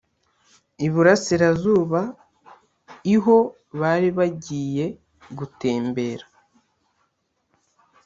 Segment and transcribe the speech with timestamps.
[0.85, 2.01] iburasirazuba
[3.15, 3.37] iho
[3.79, 4.85] bari bajyiye
[5.37, 6.25] gutembera